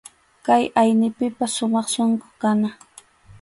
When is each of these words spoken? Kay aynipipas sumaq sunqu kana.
Kay 0.45 0.63
aynipipas 0.81 1.51
sumaq 1.55 1.87
sunqu 1.95 2.27
kana. 2.41 2.69